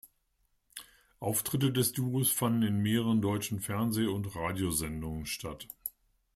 [1.19, 5.67] Auftritte des Duos fanden in mehreren deutschen Fernseh- und Radiosendungen statt.